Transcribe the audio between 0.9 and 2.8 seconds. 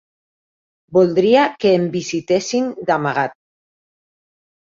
Voldria que em visitessin